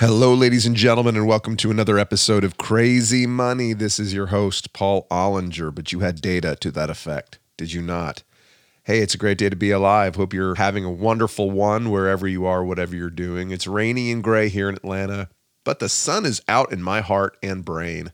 [0.00, 3.72] Hello, ladies and gentlemen, and welcome to another episode of Crazy Money.
[3.72, 7.82] This is your host, Paul Ollinger, but you had data to that effect, did you
[7.82, 8.22] not?
[8.84, 10.14] Hey, it's a great day to be alive.
[10.14, 13.50] Hope you're having a wonderful one wherever you are, whatever you're doing.
[13.50, 15.30] It's rainy and gray here in Atlanta,
[15.64, 18.12] but the sun is out in my heart and brain.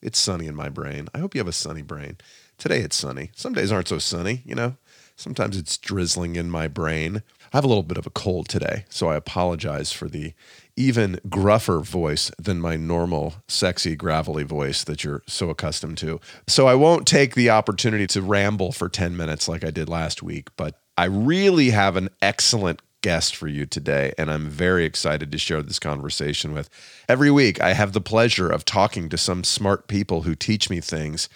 [0.00, 1.08] It's sunny in my brain.
[1.16, 2.16] I hope you have a sunny brain.
[2.58, 3.32] Today it's sunny.
[3.34, 4.76] Some days aren't so sunny, you know?
[5.16, 7.24] Sometimes it's drizzling in my brain.
[7.54, 10.32] I have a little bit of a cold today, so I apologize for the
[10.74, 16.18] even gruffer voice than my normal, sexy, gravelly voice that you're so accustomed to.
[16.48, 20.20] So I won't take the opportunity to ramble for 10 minutes like I did last
[20.20, 25.30] week, but I really have an excellent guest for you today, and I'm very excited
[25.30, 26.68] to share this conversation with.
[27.08, 30.80] Every week, I have the pleasure of talking to some smart people who teach me
[30.80, 31.28] things,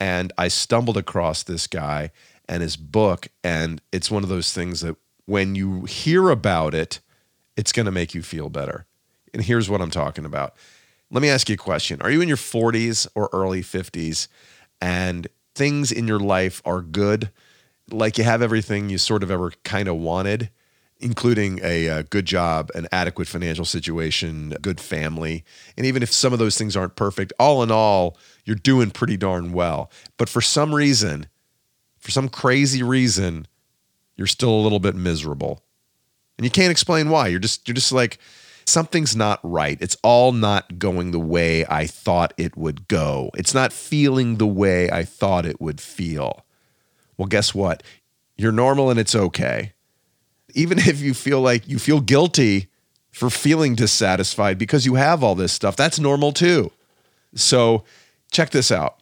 [0.00, 2.12] and I stumbled across this guy
[2.48, 7.00] and his book, and it's one of those things that when you hear about it,
[7.56, 8.86] it's going to make you feel better.
[9.34, 10.54] And here's what I'm talking about.
[11.10, 12.00] Let me ask you a question.
[12.02, 14.28] Are you in your 40s or early 50s
[14.80, 17.30] and things in your life are good?
[17.90, 20.50] Like you have everything you sort of ever kind of wanted,
[20.98, 25.44] including a, a, good job, an adequate financial situation, good family.
[25.76, 29.16] And even if some of those things aren't perfect, all in all, you're doing pretty
[29.16, 29.90] darn well.
[30.16, 31.28] But for some reason,
[31.98, 33.46] for some crazy reason,
[34.16, 35.62] you're still a little bit miserable
[36.38, 37.28] and you can't explain why.
[37.28, 38.18] You're just you're just like
[38.66, 39.78] something's not right.
[39.80, 43.30] It's all not going the way I thought it would go.
[43.34, 46.44] It's not feeling the way I thought it would feel.
[47.16, 47.82] Well, guess what?
[48.36, 49.72] You're normal and it's okay.
[50.54, 52.68] Even if you feel like you feel guilty
[53.10, 56.70] for feeling dissatisfied because you have all this stuff, that's normal too.
[57.34, 57.84] So,
[58.30, 59.00] check this out.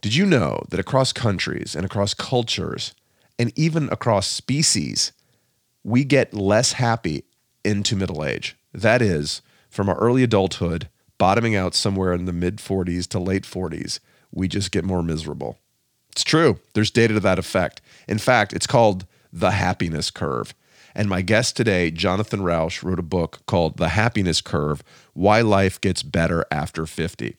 [0.00, 2.94] Did you know that across countries and across cultures
[3.38, 5.12] and even across species,
[5.84, 7.24] we get less happy
[7.64, 8.56] into middle age.
[8.72, 13.44] That is, from our early adulthood, bottoming out somewhere in the mid 40s to late
[13.44, 14.00] 40s,
[14.32, 15.58] we just get more miserable.
[16.10, 16.58] It's true.
[16.74, 17.80] There's data to that effect.
[18.08, 20.54] In fact, it's called the happiness curve.
[20.94, 24.82] And my guest today, Jonathan Rauch, wrote a book called The Happiness Curve
[25.12, 27.36] Why Life Gets Better After 50.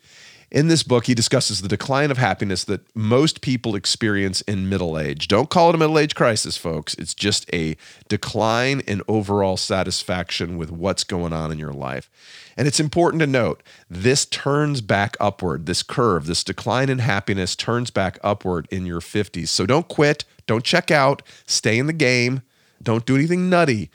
[0.50, 4.98] In this book, he discusses the decline of happiness that most people experience in middle
[4.98, 5.28] age.
[5.28, 6.94] Don't call it a middle age crisis, folks.
[6.94, 7.76] It's just a
[8.08, 12.10] decline in overall satisfaction with what's going on in your life.
[12.56, 15.66] And it's important to note this turns back upward.
[15.66, 19.50] This curve, this decline in happiness turns back upward in your 50s.
[19.50, 22.42] So don't quit, don't check out, stay in the game,
[22.82, 23.90] don't do anything nutty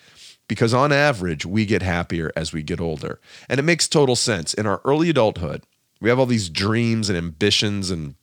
[0.49, 3.19] because on average, we get happier as we get older.
[3.49, 4.53] And it makes total sense.
[4.53, 5.63] In our early adulthood,
[6.03, 8.17] we have all these dreams and ambitions and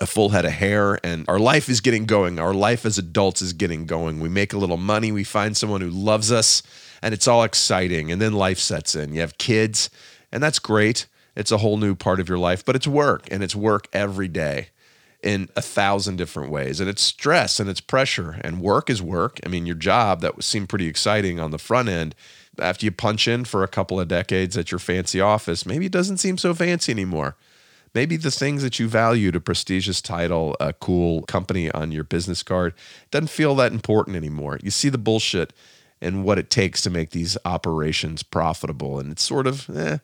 [0.00, 2.38] a full head of hair and our life is getting going.
[2.38, 4.20] Our life as adults is getting going.
[4.20, 6.62] We make a little money, we find someone who loves us,
[7.02, 8.12] and it's all exciting.
[8.12, 9.12] And then life sets in.
[9.12, 9.90] You have kids,
[10.30, 11.06] and that's great.
[11.34, 14.28] It's a whole new part of your life, but it's work and it's work every
[14.28, 14.68] day
[15.20, 16.78] in a thousand different ways.
[16.78, 19.40] And it's stress and it's pressure, and work is work.
[19.44, 22.14] I mean, your job that seemed pretty exciting on the front end
[22.58, 25.92] after you punch in for a couple of decades at your fancy office, maybe it
[25.92, 27.36] doesn't seem so fancy anymore.
[27.94, 32.42] Maybe the things that you valued, a prestigious title, a cool company on your business
[32.42, 32.74] card,
[33.12, 34.58] doesn't feel that important anymore.
[34.62, 35.52] You see the bullshit
[36.00, 38.98] and what it takes to make these operations profitable.
[38.98, 39.98] And it's sort of, eh,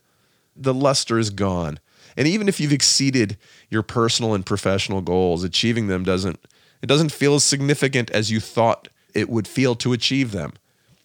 [0.57, 1.81] the luster is gone.
[2.17, 3.37] And even if you've exceeded
[3.71, 6.41] your personal and professional goals, achieving them doesn't
[6.83, 10.55] it doesn't feel as significant as you thought it would feel to achieve them.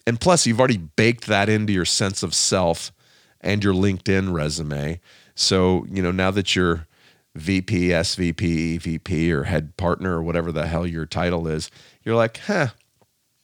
[0.08, 2.92] And plus, you've already baked that into your sense of self
[3.42, 5.00] and your LinkedIn resume.
[5.36, 6.88] So, you know, now that you're
[7.36, 11.70] VP, SVP, EVP, or head partner, or whatever the hell your title is,
[12.04, 12.68] you're like, huh,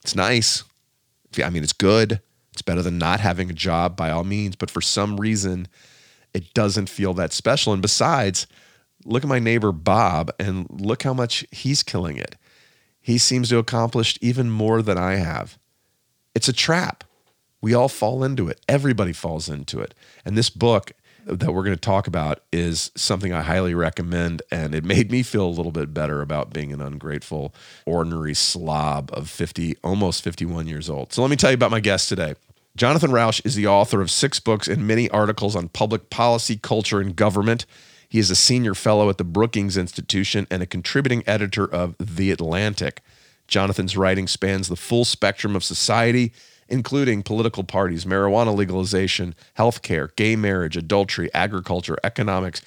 [0.04, 0.64] it's nice.
[1.44, 2.22] I mean, it's good.
[2.54, 4.56] It's better than not having a job by all means.
[4.56, 5.68] But for some reason,
[6.34, 7.74] it doesn't feel that special.
[7.74, 8.48] And besides,
[9.06, 12.36] look at my neighbor Bob and look how much he's killing it.
[13.02, 15.58] He seems to accomplish even more than I have.
[16.34, 17.04] It's a trap.
[17.62, 18.60] We all fall into it.
[18.68, 19.94] Everybody falls into it.
[20.26, 20.94] And this book
[21.26, 24.42] that we're going to talk about is something I highly recommend.
[24.52, 27.54] And it made me feel a little bit better about being an ungrateful,
[27.86, 31.14] ordinary slob of 50, almost 51 years old.
[31.14, 32.36] So let me tell you about my guest today.
[32.76, 37.02] Jonathan Rauch is the author of six books and many articles on public policy, culture,
[37.02, 37.66] and government.
[38.08, 42.32] He is a senior fellow at the Brookings Institution and a contributing editor of The
[42.32, 43.02] Atlantic.
[43.52, 46.32] Jonathan's writing spans the full spectrum of society,
[46.70, 52.62] including political parties, marijuana legalization, healthcare, gay marriage, adultery, agriculture, economics,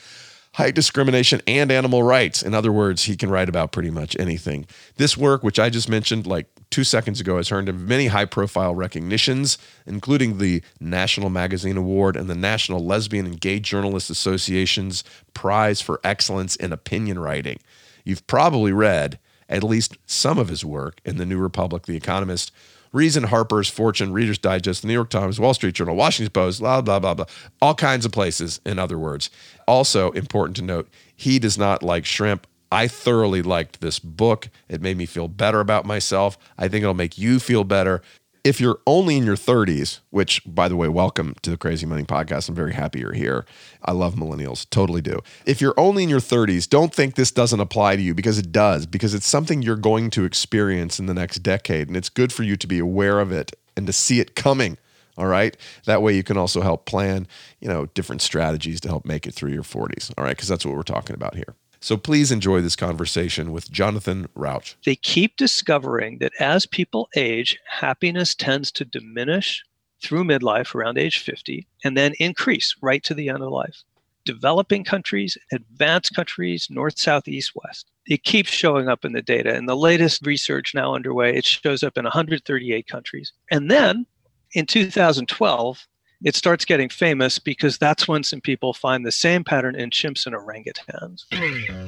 [0.52, 2.42] height discrimination, and animal rights.
[2.42, 4.66] In other words, he can write about pretty much anything.
[4.96, 8.26] This work, which I just mentioned like two seconds ago, has earned him many high
[8.26, 9.56] profile recognitions,
[9.86, 15.02] including the National Magazine Award and the National Lesbian and Gay Journalists Association's
[15.32, 17.58] Prize for Excellence in Opinion Writing.
[18.04, 22.52] You've probably read at least some of his work in The New Republic, The Economist,
[22.92, 26.80] Reason, Harper's, Fortune, Reader's Digest, The New York Times, Wall Street Journal, Washington Post, blah,
[26.80, 27.24] blah, blah, blah.
[27.60, 29.30] All kinds of places, in other words.
[29.66, 32.46] Also, important to note, he does not like shrimp.
[32.70, 34.48] I thoroughly liked this book.
[34.68, 36.38] It made me feel better about myself.
[36.56, 38.00] I think it'll make you feel better
[38.44, 42.04] if you're only in your 30s, which, by the way, welcome to the Crazy Money
[42.04, 42.50] Podcast.
[42.50, 43.46] I'm very happy you're here.
[43.82, 45.20] I love millennials, totally do.
[45.46, 48.52] If you're only in your 30s, don't think this doesn't apply to you because it
[48.52, 51.88] does, because it's something you're going to experience in the next decade.
[51.88, 54.76] And it's good for you to be aware of it and to see it coming.
[55.16, 55.56] All right.
[55.86, 57.26] That way you can also help plan,
[57.60, 60.12] you know, different strategies to help make it through your 40s.
[60.18, 60.36] All right.
[60.36, 61.54] Because that's what we're talking about here.
[61.84, 64.74] So please enjoy this conversation with Jonathan Rauch.
[64.86, 69.62] They keep discovering that as people age, happiness tends to diminish
[70.02, 73.82] through midlife around age 50 and then increase right to the end of life.
[74.24, 77.90] Developing countries, advanced countries, north, south, east, west.
[78.06, 79.54] It keeps showing up in the data.
[79.54, 83.34] In the latest research now underway, it shows up in 138 countries.
[83.50, 84.06] And then
[84.54, 85.86] in 2012,
[86.24, 90.24] it starts getting famous because that's when some people find the same pattern in chimps
[90.24, 91.26] and orangutans.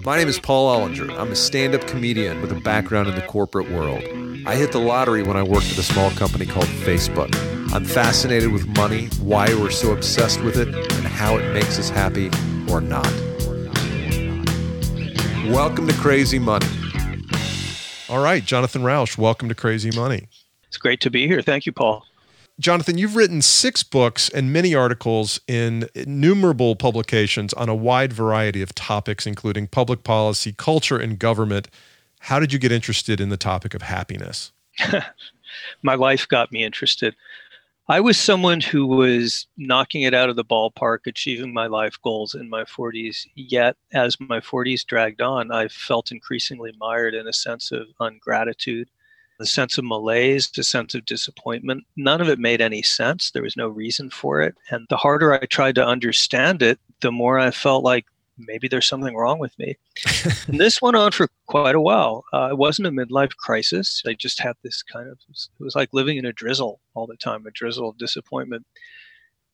[0.04, 1.10] My name is Paul Ollinger.
[1.18, 4.04] I'm a stand up comedian with a background in the corporate world.
[4.46, 7.34] I hit the lottery when I worked at a small company called Facebook.
[7.72, 11.88] I'm fascinated with money, why we're so obsessed with it, and how it makes us
[11.88, 12.30] happy
[12.70, 13.10] or not.
[15.48, 16.66] Welcome to Crazy Money.
[18.10, 20.28] All right, Jonathan Rauch, welcome to Crazy Money.
[20.68, 21.40] It's great to be here.
[21.40, 22.04] Thank you, Paul.
[22.58, 28.62] Jonathan, you've written six books and many articles in innumerable publications on a wide variety
[28.62, 31.68] of topics, including public policy, culture, and government.
[32.20, 34.52] How did you get interested in the topic of happiness?
[35.82, 37.14] my life got me interested.
[37.88, 42.34] I was someone who was knocking it out of the ballpark, achieving my life goals
[42.34, 43.26] in my 40s.
[43.36, 48.88] Yet, as my 40s dragged on, I felt increasingly mired in a sense of ungratitude
[49.38, 51.84] the sense of malaise, the sense of disappointment.
[51.96, 53.30] None of it made any sense.
[53.30, 54.56] There was no reason for it.
[54.70, 58.06] And the harder I tried to understand it, the more I felt like
[58.38, 59.76] maybe there's something wrong with me.
[60.46, 62.24] and this went on for quite a while.
[62.32, 64.02] Uh, it wasn't a midlife crisis.
[64.06, 67.16] I just had this kind of, it was like living in a drizzle all the
[67.16, 68.66] time, a drizzle of disappointment.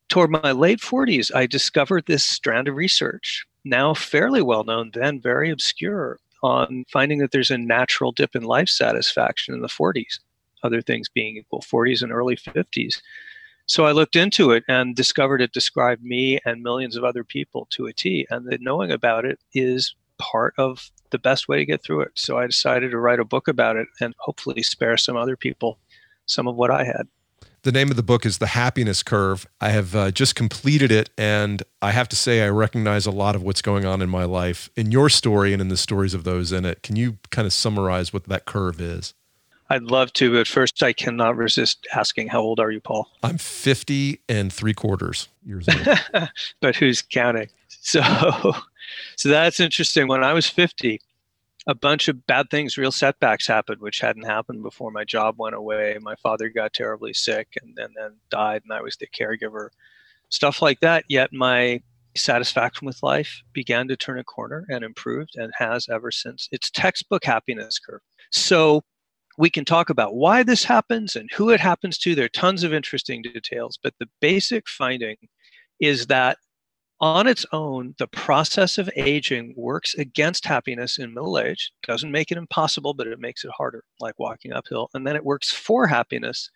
[0.08, 5.20] Toward my late 40s, I discovered this strand of research, now fairly well known, then
[5.20, 10.19] very obscure, on finding that there's a natural dip in life satisfaction in the 40s,
[10.62, 13.00] other things being equal, 40s and early 50s.
[13.67, 17.69] So I looked into it and discovered it described me and millions of other people
[17.71, 21.65] to a T, and that knowing about it is part of the best way to
[21.65, 22.12] get through it.
[22.15, 25.79] So I decided to write a book about it and hopefully spare some other people
[26.27, 27.09] some of what I had.
[27.64, 29.47] The name of the book is The Happiness Curve.
[29.61, 33.37] I have uh, just completed it, and I have to say, I recognize a lot
[33.37, 36.25] of what's going on in my life in your story and in the stories of
[36.25, 36.82] those in it.
[36.82, 39.14] Can you kind of summarize what that curve is?
[39.70, 43.09] I'd love to, but first, I cannot resist asking, How old are you, Paul?
[43.23, 46.29] I'm 50 and three quarters years old.
[46.61, 47.49] but who's counting?
[47.69, 48.03] So,
[49.17, 50.09] so that's interesting.
[50.09, 51.00] When I was 50,
[51.67, 54.91] a bunch of bad things, real setbacks happened, which hadn't happened before.
[54.91, 55.97] My job went away.
[56.00, 59.69] My father got terribly sick and, and then died, and I was the caregiver.
[60.29, 61.05] Stuff like that.
[61.09, 61.81] Yet my
[62.17, 66.49] satisfaction with life began to turn a corner and improved and has ever since.
[66.52, 68.00] It's textbook happiness curve.
[68.31, 68.83] So
[69.38, 72.14] we can talk about why this happens and who it happens to.
[72.14, 75.16] There are tons of interesting details, but the basic finding
[75.81, 76.38] is that
[77.02, 81.73] on its own, the process of aging works against happiness in middle age.
[81.82, 84.88] Doesn't make it impossible, but it makes it harder, like walking uphill.
[84.94, 86.49] And then it works for happiness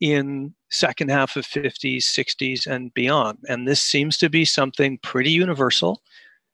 [0.00, 3.38] in second half of 50s, 60s, and beyond.
[3.50, 6.00] And this seems to be something pretty universal,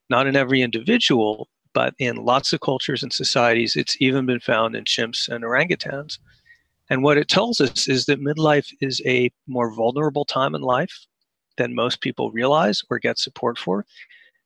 [0.09, 3.77] not in every individual, but in lots of cultures and societies.
[3.77, 6.19] It's even been found in chimps and orangutans.
[6.89, 11.07] And what it tells us is that midlife is a more vulnerable time in life
[11.57, 13.85] than most people realize or get support for.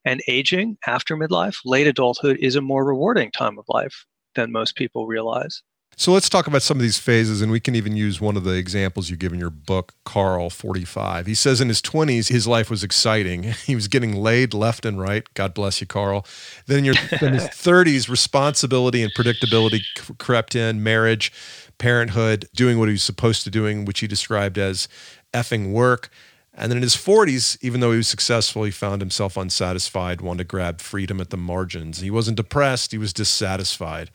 [0.05, 4.75] And aging after midlife, late adulthood, is a more rewarding time of life than most
[4.75, 5.61] people realize.
[5.99, 8.43] So let's talk about some of these phases, and we can even use one of
[8.43, 11.25] the examples you give in your book, Carl 45.
[11.25, 13.55] He says in his 20s, his life was exciting.
[13.65, 15.25] He was getting laid left and right.
[15.33, 16.23] God bless you, Carl.
[16.67, 19.81] Then in, your, in his 30s, responsibility and predictability
[20.19, 21.33] crept in, marriage,
[21.79, 24.87] parenthood, doing what he was supposed to doing, which he described as
[25.33, 26.11] effing work
[26.57, 30.39] And then in his 40s, even though he was successful, he found himself unsatisfied, wanted
[30.39, 31.99] to grab freedom at the margins.
[31.99, 34.09] He wasn't depressed, he was dissatisfied.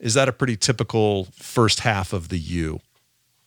[0.00, 2.80] Is that a pretty typical first half of the you?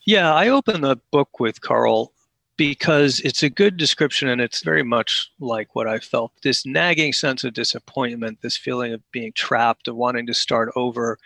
[0.05, 2.13] Yeah, I open the book with Carl
[2.55, 7.13] because it's a good description and it's very much like what I felt this nagging
[7.13, 11.17] sense of disappointment, this feeling of being trapped, of wanting to start over.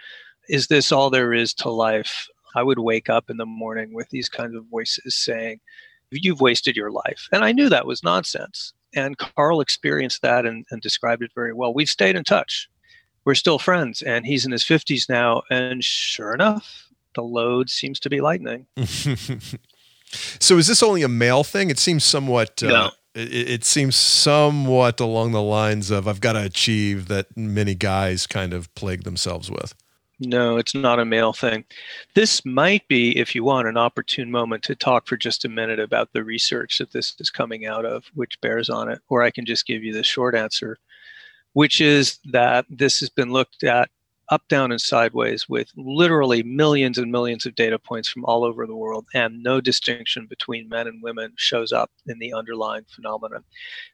[0.47, 2.29] Is this all there is to life?
[2.55, 5.59] I would wake up in the morning with these kinds of voices saying,
[6.11, 7.27] You've wasted your life.
[7.31, 8.73] And I knew that was nonsense.
[8.95, 11.73] And Carl experienced that and, and described it very well.
[11.73, 12.67] We've stayed in touch.
[13.25, 14.01] We're still friends.
[14.01, 15.43] And he's in his 50s now.
[15.51, 18.65] And sure enough, the load seems to be lightening.
[20.39, 21.69] So is this only a male thing?
[21.69, 22.63] It seems somewhat.
[22.63, 22.91] Uh, no.
[23.15, 28.27] It, it, seems somewhat along the lines of I've got to achieve that many guys
[28.27, 29.73] kind of plague themselves with.
[30.19, 31.63] No, it's not a male thing.
[32.13, 35.79] This might be, if you want, an opportune moment to talk for just a minute
[35.79, 38.99] about the research that this is coming out of, which bears on it.
[39.07, 40.77] Or I can just give you the short answer,
[41.53, 43.89] which is that this has been looked at
[44.29, 48.67] up, down, and sideways with literally millions and millions of data points from all over
[48.67, 53.43] the world, and no distinction between men and women shows up in the underlying phenomenon.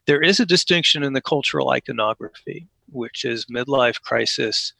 [0.06, 4.74] There is a distinction in the cultural iconography, which is midlife crisis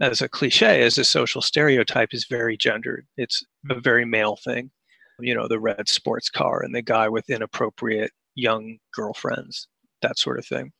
[0.00, 3.06] as a cliche, as a social stereotype, is very gendered.
[3.16, 4.70] It's a very male thing.
[5.20, 9.68] You know, the red sports car and the guy with inappropriate young girlfriends,
[10.02, 10.72] that sort of thing.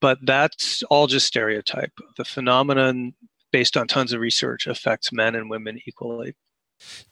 [0.00, 1.90] But that's all just stereotype.
[2.16, 3.14] The phenomenon
[3.52, 6.34] based on tons of research, affects men and women equally.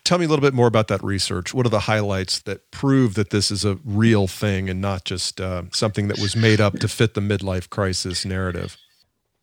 [0.04, 1.52] Tell me a little bit more about that research.
[1.52, 5.40] What are the highlights that prove that this is a real thing and not just
[5.40, 8.76] uh, something that was made up to fit the midlife crisis narrative?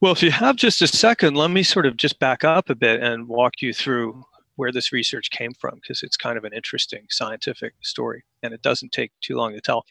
[0.03, 2.75] Well, if you have just a second, let me sort of just back up a
[2.75, 4.21] bit and walk you through
[4.57, 8.61] where this research came from because it's kind of an interesting scientific story and it
[8.61, 9.85] doesn't take too long to tell.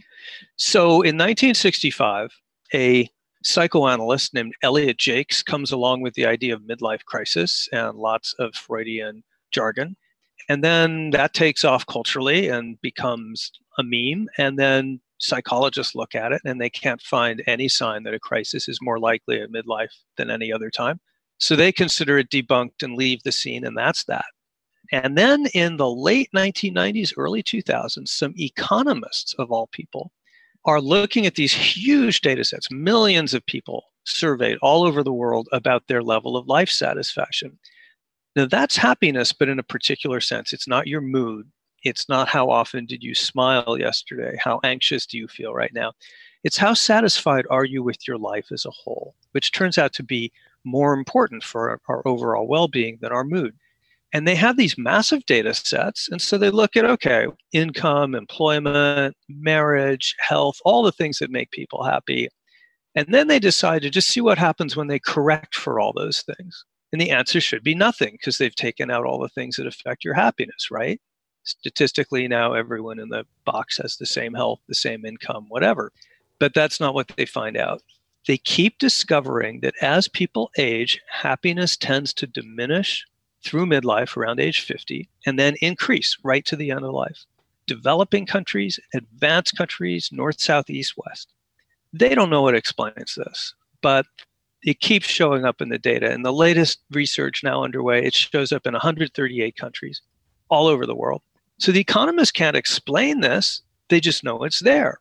[0.57, 2.31] So in 1965,
[2.75, 3.09] a
[3.43, 8.55] psychoanalyst named Elliott Jaques comes along with the idea of midlife crisis and lots of
[8.55, 9.97] Freudian jargon.
[10.47, 14.29] And then that takes off culturally and becomes a meme.
[14.37, 18.69] And then psychologists look at it and they can't find any sign that a crisis
[18.69, 21.01] is more likely at midlife than any other time.
[21.39, 24.27] So they consider it debunked and leave the scene, and that's that.
[24.93, 30.13] And then in the late 1990s, early 2000s, some economists of all people
[30.65, 35.49] are looking at these huge data sets, millions of people surveyed all over the world
[35.53, 37.59] about their level of life satisfaction.
[38.37, 40.53] Now, that's happiness, but in a particular sense.
[40.53, 41.51] It's not your mood.
[41.83, 44.37] It's not how often did you smile yesterday?
[44.39, 45.93] How anxious do you feel right now?
[46.45, 50.03] It's how satisfied are you with your life as a whole, which turns out to
[50.03, 50.33] be
[50.65, 53.57] more important for our overall well being than our mood.
[54.13, 56.09] And they have these massive data sets.
[56.11, 61.51] And so they look at, okay, income, employment, marriage, health, all the things that make
[61.51, 62.29] people happy.
[62.95, 66.23] And then they decide to just see what happens when they correct for all those
[66.23, 66.65] things.
[66.93, 70.05] And the answer should be nothing because they've taken out all the things that affect
[70.05, 71.01] your happiness, right?
[71.45, 75.93] Statistically, now everyone in the box has the same health, the same income, whatever.
[76.39, 77.83] But that's not what they find out.
[78.27, 83.05] They keep discovering that as people age, happiness tends to diminish
[83.45, 87.25] through midlife around age 50 and then increase right to the end of life.
[87.67, 91.33] Developing countries, advanced countries, north, south, east, west.
[91.93, 94.07] They don't know what explains this, but
[94.63, 96.13] it keeps showing up in the data.
[96.13, 100.01] In the latest research now underway, it shows up in 138 countries
[100.49, 101.23] all over the world.
[101.63, 104.99] So the economists can't explain this, they just know it's there.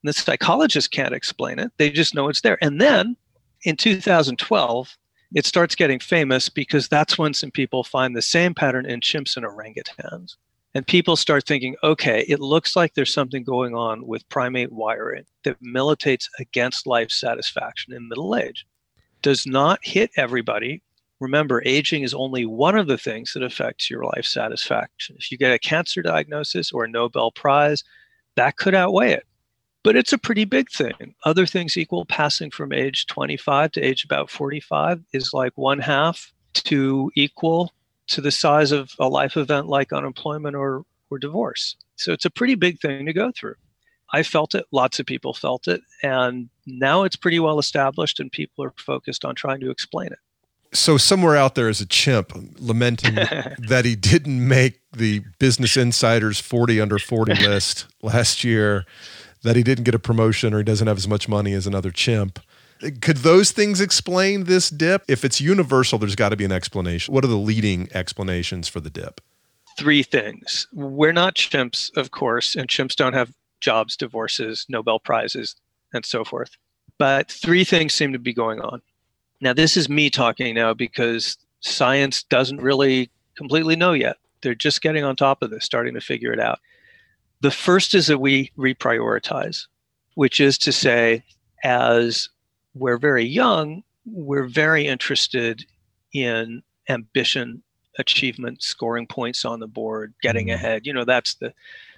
[0.00, 2.56] And the psychologists can't explain it, they just know it's there.
[2.62, 3.16] And then
[3.64, 4.96] in 2012,
[5.34, 9.36] it starts getting famous because that's when some people find the same pattern in chimps
[9.36, 10.36] and orangutans.
[10.72, 15.24] And people start thinking, okay, it looks like there's something going on with primate wiring
[15.42, 18.64] that militates against life satisfaction in middle age.
[19.20, 20.80] Does not hit everybody.
[21.20, 25.16] Remember, aging is only one of the things that affects your life satisfaction.
[25.18, 27.84] If you get a cancer diagnosis or a Nobel Prize,
[28.36, 29.26] that could outweigh it
[29.84, 31.14] but it's a pretty big thing.
[31.24, 36.32] Other things equal, passing from age 25 to age about 45 is like one half
[36.54, 37.72] to equal
[38.08, 41.76] to the size of a life event like unemployment or, or divorce.
[41.96, 43.54] So it's a pretty big thing to go through.
[44.12, 48.32] I felt it, lots of people felt it, and now it's pretty well established, and
[48.32, 50.18] people are focused on trying to explain it.
[50.74, 53.14] So, somewhere out there is a chimp lamenting
[53.58, 58.84] that he didn't make the Business Insider's 40 under 40 list last year
[59.44, 61.92] that he didn't get a promotion or he doesn't have as much money as another
[61.92, 62.40] chimp.
[63.00, 65.04] Could those things explain this dip?
[65.08, 67.14] If it's universal, there's got to be an explanation.
[67.14, 69.20] What are the leading explanations for the dip?
[69.78, 70.66] Three things.
[70.72, 75.54] We're not chimps, of course, and chimps don't have jobs, divorces, Nobel Prizes,
[75.92, 76.56] and so forth.
[76.98, 78.82] But three things seem to be going on.
[79.44, 84.16] Now, this is me talking now because science doesn't really completely know yet.
[84.40, 86.60] They're just getting on top of this, starting to figure it out.
[87.42, 89.66] The first is that we reprioritize,
[90.14, 91.24] which is to say,
[91.62, 92.30] as
[92.74, 95.66] we're very young, we're very interested
[96.14, 97.62] in ambition,
[97.98, 100.54] achievement, scoring points on the board, getting mm-hmm.
[100.54, 100.86] ahead.
[100.86, 101.52] You know, that's the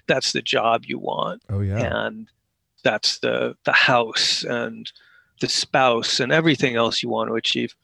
[0.05, 1.43] that's the job you want.
[1.49, 1.77] Oh yeah.
[1.77, 2.27] And
[2.83, 4.91] that's the the house and
[5.39, 7.75] the spouse and everything else you want to achieve.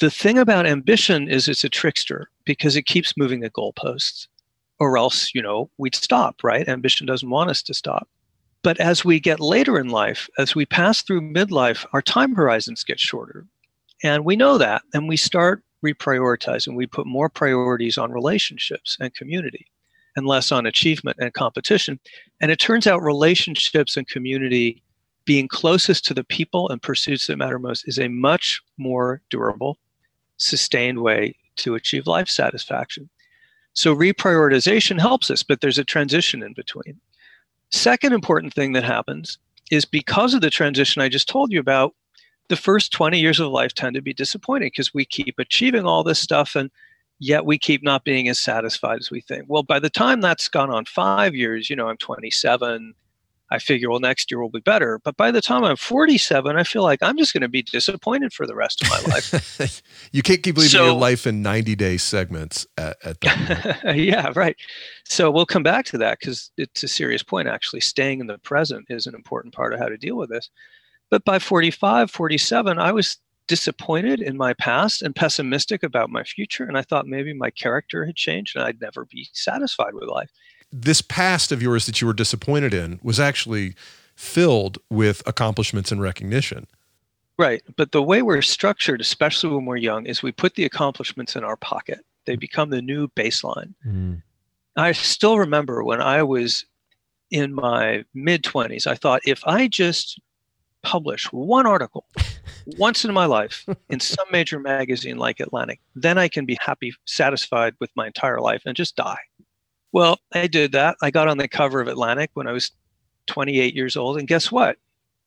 [0.00, 4.26] The thing about ambition is it's a trickster because it keeps moving the goalposts,
[4.78, 6.68] or else, you know, we'd stop, right?
[6.68, 8.08] Ambition doesn't want us to stop.
[8.62, 12.84] But as we get later in life, as we pass through midlife, our time horizons
[12.84, 13.46] get shorter.
[14.02, 14.82] And we know that.
[14.94, 16.74] And we start reprioritizing.
[16.74, 19.66] We put more priorities on relationships and community
[20.16, 21.98] and less on achievement and competition.
[22.40, 24.82] And it turns out relationships and community
[25.24, 29.78] being closest to the people and pursuits that matter most is a much more durable,
[30.36, 33.08] sustained way to achieve life satisfaction.
[33.74, 37.00] So reprioritization helps us, but there's a transition in between.
[37.70, 39.38] Second important thing that happens
[39.70, 41.94] is because of the transition I just told you about,
[42.48, 46.02] the first 20 years of life tend to be disappointing because we keep achieving all
[46.02, 46.70] this stuff and
[47.18, 49.44] yet we keep not being as satisfied as we think.
[49.48, 52.94] Well, by the time that's gone on five years, you know, I'm 27,
[53.52, 54.98] I figure, well, next year will be better.
[55.04, 58.32] But by the time I'm 47, I feel like I'm just going to be disappointed
[58.32, 59.82] for the rest of my life.
[60.12, 64.32] you can't keep living so, your life in 90 day segments at, at that yeah,
[64.34, 64.56] right.
[65.04, 67.80] So we'll come back to that because it's a serious point, actually.
[67.80, 70.48] Staying in the present is an important part of how to deal with this.
[71.10, 73.18] But by 45, 47, I was
[73.48, 76.64] disappointed in my past and pessimistic about my future.
[76.64, 80.30] And I thought maybe my character had changed and I'd never be satisfied with life
[80.72, 83.74] this past of yours that you were disappointed in was actually
[84.16, 86.66] filled with accomplishments and recognition.
[87.38, 87.62] Right.
[87.76, 91.44] But the way we're structured, especially when we're young, is we put the accomplishments in
[91.44, 92.04] our pocket.
[92.24, 93.74] They become the new baseline.
[93.86, 94.22] Mm.
[94.76, 96.64] I still remember when I was
[97.30, 100.20] in my mid 20s, I thought if I just
[100.82, 102.06] publish one article
[102.78, 106.92] once in my life in some major magazine like Atlantic, then I can be happy,
[107.06, 109.18] satisfied with my entire life and just die.
[109.92, 110.96] Well, I did that.
[111.02, 112.72] I got on the cover of Atlantic when I was
[113.26, 114.18] 28 years old.
[114.18, 114.78] And guess what?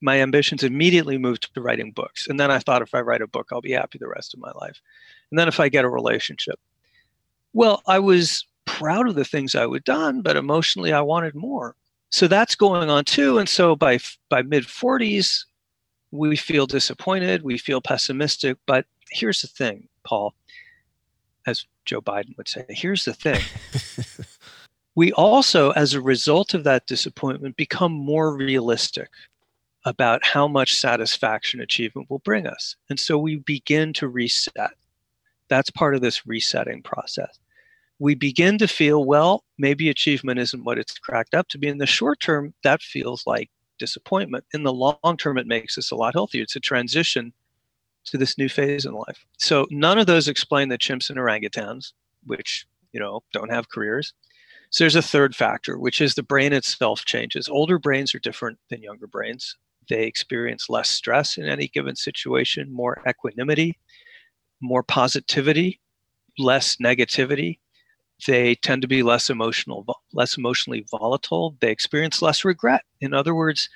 [0.02, 2.28] My ambitions immediately moved to writing books.
[2.28, 4.40] And then I thought if I write a book, I'll be happy the rest of
[4.40, 4.82] my life.
[5.32, 6.60] And then if I get a relationship.
[7.54, 11.76] Well, I was proud of the things I had done, but emotionally I wanted more.
[12.10, 13.38] So that's going on too.
[13.38, 14.00] And so by
[14.30, 15.46] by mid 40s,
[16.12, 18.58] we feel disappointed, we feel pessimistic.
[18.66, 20.34] But here's the thing, Paul,
[21.46, 23.42] as Joe Biden would say, here's the thing.
[24.96, 29.10] we also, as a result of that disappointment, become more realistic
[29.86, 32.76] about how much satisfaction achievement will bring us.
[32.90, 34.72] And so we begin to reset.
[35.48, 37.40] That's part of this resetting process.
[38.00, 41.68] We begin to feel, well, maybe achievement isn't what it's cracked up to be.
[41.68, 44.46] In the short term, that feels like disappointment.
[44.54, 46.44] In the long term, it makes us a lot healthier.
[46.44, 47.32] It's a transition
[48.06, 49.26] to this new phase in life.
[49.38, 51.94] So none of those explain the chimps and orangutans,
[52.26, 54.14] which, you know, don't have careers.
[54.70, 57.48] So there's a third factor, which is the brain itself changes.
[57.48, 59.56] Older brains are different than younger brains.
[59.90, 63.78] They experience less stress in any given situation, more equanimity,
[64.62, 65.80] more positivity,
[66.38, 67.60] less negativity.
[68.26, 71.56] They tend to be less emotional, less emotionally volatile.
[71.60, 72.84] They experience less regret.
[73.02, 73.70] In other words,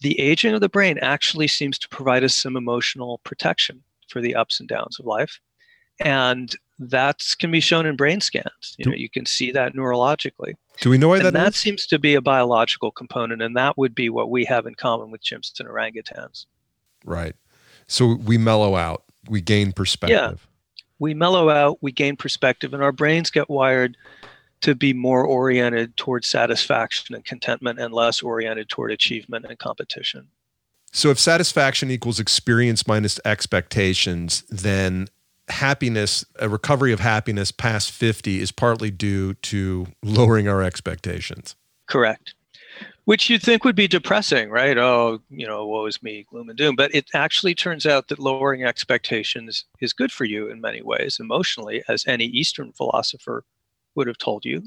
[0.00, 4.34] the aging of the brain actually seems to provide us some emotional protection for the
[4.34, 5.40] ups and downs of life.
[6.00, 8.76] And that can be shown in brain scans.
[8.78, 10.54] You know, you can see that neurologically.
[10.80, 11.56] Do we know why and that, that is?
[11.56, 15.10] seems to be a biological component, and that would be what we have in common
[15.10, 16.46] with chimps and orangutans.
[17.04, 17.34] Right.
[17.88, 20.16] So we mellow out, we gain perspective.
[20.16, 20.34] Yeah.
[21.00, 23.96] We mellow out, we gain perspective, and our brains get wired
[24.60, 30.28] to be more oriented towards satisfaction and contentment and less oriented toward achievement and competition.
[30.92, 35.08] So if satisfaction equals experience minus expectations, then
[35.50, 41.56] happiness, a recovery of happiness past 50 is partly due to lowering our expectations.
[41.86, 42.34] Correct.
[43.04, 44.76] Which you'd think would be depressing, right?
[44.76, 46.76] Oh, you know, woe is me, gloom and doom.
[46.76, 51.16] But it actually turns out that lowering expectations is good for you in many ways,
[51.18, 53.44] emotionally, as any Eastern philosopher
[53.94, 54.62] would have told you.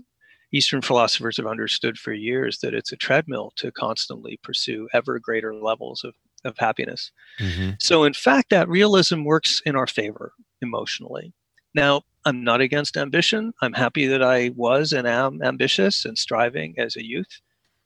[0.52, 5.54] Eastern philosophers have understood for years that it's a treadmill to constantly pursue ever greater
[5.54, 7.12] levels of, of happiness.
[7.39, 7.72] Mm-hmm.
[7.80, 11.34] So, in fact, that realism works in our favor emotionally.
[11.74, 13.54] Now, I'm not against ambition.
[13.62, 17.41] I'm happy that I was and am ambitious and striving as a youth.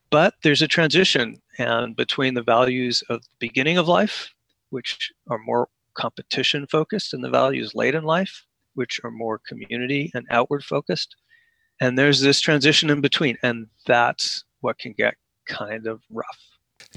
[0.10, 4.34] But there's a transition and between the values of the beginning of life,
[4.70, 10.12] which are more competition focused, and the values late in life, which are more community
[10.14, 11.16] and outward focused.
[11.80, 15.16] And there's this transition in between, and that's what can get
[15.48, 16.40] kind of rough.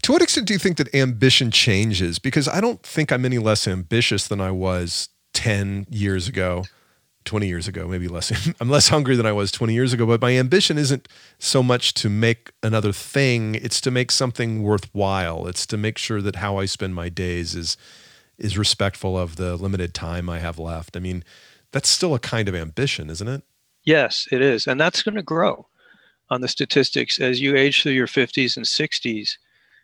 [0.02, 2.18] To what extent do you think that ambition changes?
[2.18, 5.08] Because I don't think I'm any less ambitious than I was
[5.38, 6.64] 10 years ago.
[7.24, 8.32] 20 years ago, maybe less.
[8.60, 11.06] I'm less hungry than I was 20 years ago, but my ambition isn't
[11.38, 15.46] so much to make another thing, it's to make something worthwhile.
[15.46, 17.76] It's to make sure that how I spend my days is
[18.38, 20.96] is respectful of the limited time I have left.
[20.96, 21.22] I mean,
[21.70, 23.42] that's still a kind of ambition, isn't it?
[23.84, 24.66] Yes, it is.
[24.66, 25.66] And that's going to grow
[26.30, 29.36] on the statistics as you age through your 50s and 60s.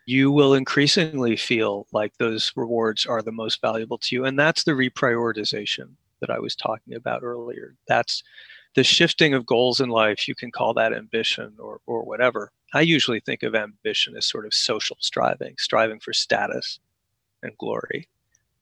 [0.06, 4.24] You will increasingly feel like those rewards are the most valuable to you.
[4.24, 5.90] And that's the reprioritization
[6.20, 7.74] that I was talking about earlier.
[7.88, 8.22] That's
[8.74, 10.28] the shifting of goals in life.
[10.28, 12.50] You can call that ambition or, or whatever.
[12.74, 16.80] I usually think of ambition as sort of social striving, striving for status
[17.42, 18.08] and glory.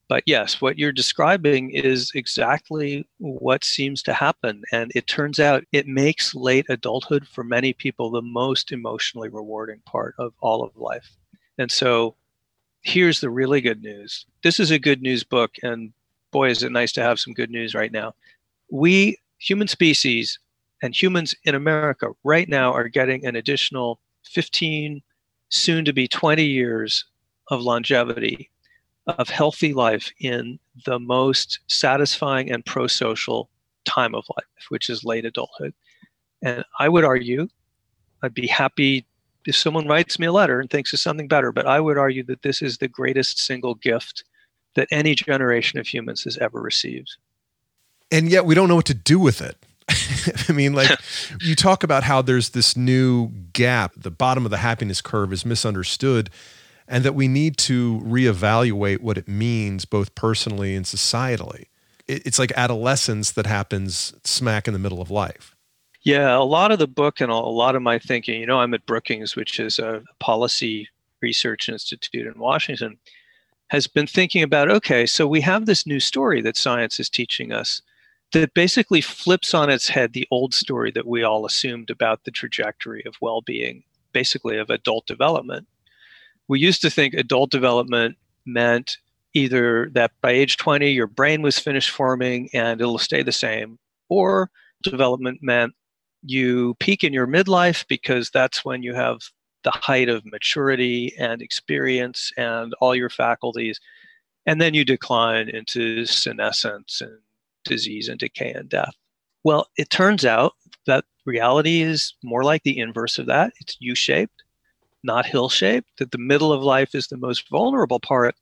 [0.09, 4.63] But yes, what you're describing is exactly what seems to happen.
[4.71, 9.81] And it turns out it makes late adulthood for many people the most emotionally rewarding
[9.87, 11.17] part of all of life.
[11.59, 12.17] And so
[12.83, 15.93] here's the really good news this is a good news book, and
[16.33, 18.15] boy, is it nice to have some good news right now.
[18.71, 20.39] We, human species,
[20.83, 25.03] and humans in America right now are getting an additional 15,
[25.49, 27.05] soon to be 20 years
[27.49, 28.51] of longevity,
[29.07, 33.49] of healthy life in the most satisfying and pro social
[33.85, 35.75] time of life, which is late adulthood.
[36.43, 37.49] And I would argue,
[38.23, 39.05] I'd be happy
[39.47, 42.25] if someone writes me a letter and thinks of something better, but I would argue
[42.25, 44.25] that this is the greatest single gift
[44.75, 47.17] that any generation of humans has ever received.
[48.11, 49.57] And yet we don't know what to do with it.
[50.49, 50.91] I mean, like
[51.41, 55.45] you talk about how there's this new gap, the bottom of the happiness curve is
[55.45, 56.31] misunderstood,
[56.87, 61.67] and that we need to reevaluate what it means both personally and societally.
[62.09, 65.52] It's like adolescence that happens smack in the middle of life.
[66.05, 68.75] Yeah, a lot of the book and a lot of my thinking, you know, I'm
[68.75, 70.89] at Brookings, which is a policy
[71.21, 72.99] research institute in Washington
[73.73, 77.53] has been thinking about okay, so we have this new story that science is teaching
[77.53, 77.81] us
[78.33, 82.31] that basically flips on its head the old story that we all assumed about the
[82.31, 85.67] trajectory of well being, basically of adult development.
[86.49, 88.99] We used to think adult development meant
[89.33, 93.79] either that by age 20 your brain was finished forming and it'll stay the same,
[94.11, 94.51] or
[94.83, 95.73] development meant
[96.23, 99.21] you peak in your midlife because that's when you have
[99.65, 103.81] the height of maturity and experience and all your faculties.
[104.47, 107.19] And then you decline into senescence and
[107.65, 108.95] disease and decay and death.
[109.45, 110.55] Well, it turns out
[110.87, 113.53] that reality is more like the inverse of that.
[113.61, 114.43] It's U shaped,
[115.05, 118.35] not hill shaped, that the middle of life is the most vulnerable part.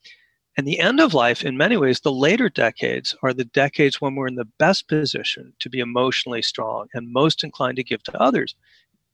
[0.61, 4.15] And the end of life, in many ways, the later decades are the decades when
[4.15, 8.21] we're in the best position to be emotionally strong and most inclined to give to
[8.21, 8.55] others.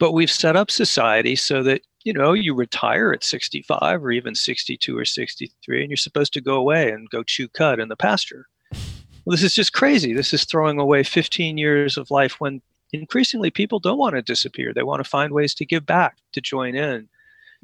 [0.00, 4.34] But we've set up society so that you know, you retire at 65 or even
[4.34, 7.94] 62 or 63, and you're supposed to go away and go chew cud in the
[7.94, 8.48] pasture.
[8.72, 10.12] Well, this is just crazy.
[10.12, 12.60] This is throwing away 15 years of life when
[12.92, 14.74] increasingly people don't want to disappear.
[14.74, 17.08] They want to find ways to give back, to join in,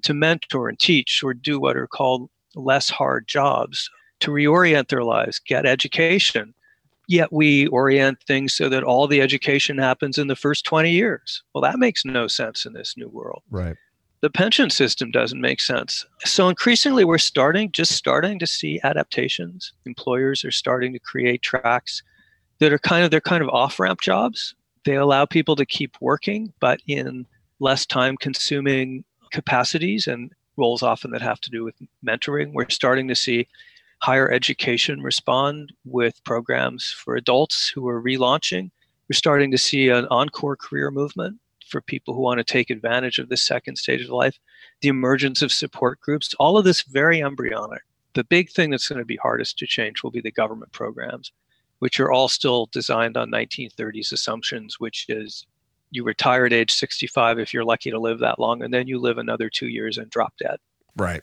[0.03, 5.05] to mentor and teach, or do what are called less hard jobs, to reorient their
[5.05, 6.55] lives, get education.
[7.09, 11.43] Yet we orient things so that all the education happens in the first 20 years.
[11.53, 13.43] Well, that makes no sense in this new world.
[13.51, 13.77] Right
[14.23, 16.07] the pension system doesn't make sense.
[16.25, 19.73] So increasingly, we're starting, just starting to see adaptations.
[19.85, 22.03] Employers are starting to create tracks
[22.61, 24.55] that are kind of they're kind of off-ramp jobs.
[24.85, 27.27] They allow people to keep working, but in
[27.59, 32.53] less time-consuming capacities and roles often that have to do with mentoring.
[32.53, 33.49] We're starting to see
[33.99, 38.71] higher education respond with programs for adults who are relaunching.
[39.09, 41.39] We're starting to see an encore career movement
[41.69, 44.39] for people who want to take advantage of this second stage of life,
[44.81, 47.83] the emergence of support groups, all of this very embryonic.
[48.15, 51.33] The big thing that's going to be hardest to change will be the government programs,
[51.79, 55.47] which are all still designed on 1930s assumptions, which is
[55.93, 58.99] you retire at age 65 if you're lucky to live that long, and then you
[58.99, 60.57] live another two years and drop dead.
[60.97, 61.23] Right.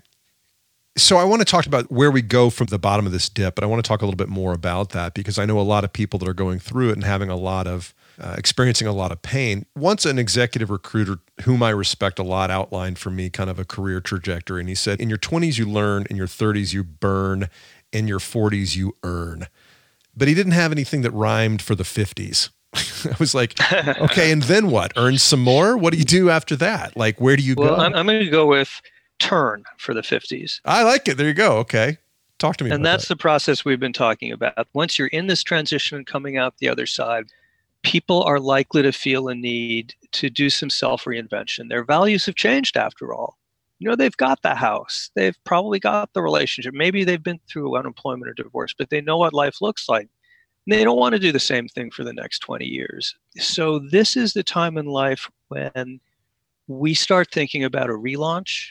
[0.95, 3.55] So I want to talk about where we go from the bottom of this dip,
[3.55, 5.61] but I want to talk a little bit more about that because I know a
[5.61, 8.87] lot of people that are going through it and having a lot of uh, experiencing
[8.87, 9.65] a lot of pain.
[9.75, 13.65] Once an executive recruiter whom I respect a lot outlined for me kind of a
[13.65, 14.59] career trajectory.
[14.59, 17.49] And he said, In your 20s, you learn, in your 30s, you burn,
[17.93, 19.47] in your 40s, you earn.
[20.15, 22.49] But he didn't have anything that rhymed for the 50s.
[22.73, 24.93] I was like, okay, and then what?
[24.95, 25.77] Earn some more?
[25.77, 26.95] What do you do after that?
[26.95, 27.81] Like, where do you well, go?
[27.81, 28.81] I'm, I'm going to go with
[29.19, 30.61] turn for the 50s.
[30.65, 31.17] I like it.
[31.17, 31.57] There you go.
[31.57, 31.97] Okay.
[32.37, 32.71] Talk to me.
[32.71, 33.15] And that's that.
[33.15, 34.67] the process we've been talking about.
[34.73, 37.25] Once you're in this transition and coming out the other side,
[37.83, 41.69] people are likely to feel a need to do some self reinvention.
[41.69, 43.37] Their values have changed after all.
[43.79, 46.73] You know, they've got the house, they've probably got the relationship.
[46.73, 50.09] Maybe they've been through unemployment or divorce, but they know what life looks like.
[50.69, 53.15] They don't want to do the same thing for the next 20 years.
[53.37, 55.99] So, this is the time in life when
[56.67, 58.69] we start thinking about a relaunch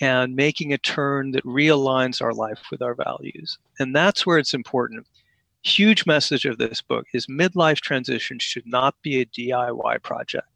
[0.00, 3.58] and making a turn that realigns our life with our values.
[3.78, 5.06] And that's where it's important
[5.66, 10.46] huge message of this book is midlife transition should not be a DIY project.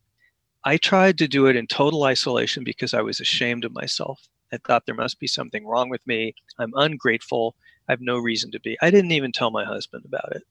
[0.64, 4.20] I tried to do it in total isolation because I was ashamed of myself.
[4.52, 6.34] I thought there must be something wrong with me.
[6.58, 7.56] I'm ungrateful.
[7.88, 8.76] I have no reason to be.
[8.82, 10.42] I didn't even tell my husband about it.